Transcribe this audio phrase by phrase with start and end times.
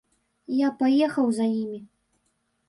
[0.59, 1.79] Я паехаў за імі.